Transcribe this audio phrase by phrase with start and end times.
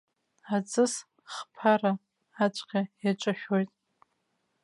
[0.55, 0.93] Аҵыс
[1.33, 1.91] хԥара
[2.43, 3.69] ацәҟьа иаҿашәоит.